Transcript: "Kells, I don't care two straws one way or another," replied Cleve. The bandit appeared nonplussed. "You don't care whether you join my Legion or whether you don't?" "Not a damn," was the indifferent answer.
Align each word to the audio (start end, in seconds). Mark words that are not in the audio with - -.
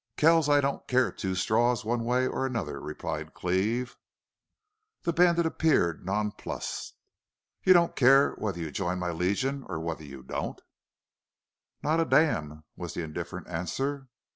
"Kells, 0.17 0.49
I 0.49 0.61
don't 0.61 0.87
care 0.87 1.11
two 1.11 1.35
straws 1.35 1.85
one 1.85 2.03
way 2.03 2.25
or 2.25 2.43
another," 2.47 2.81
replied 2.81 3.35
Cleve. 3.35 3.97
The 5.03 5.13
bandit 5.13 5.45
appeared 5.45 6.03
nonplussed. 6.07 6.95
"You 7.63 7.73
don't 7.73 7.95
care 7.95 8.31
whether 8.39 8.57
you 8.59 8.71
join 8.71 8.97
my 8.97 9.11
Legion 9.11 9.63
or 9.69 9.79
whether 9.79 10.03
you 10.03 10.23
don't?" 10.23 10.59
"Not 11.83 11.99
a 11.99 12.05
damn," 12.05 12.63
was 12.75 12.95
the 12.95 13.03
indifferent 13.03 13.47
answer. 13.47 14.07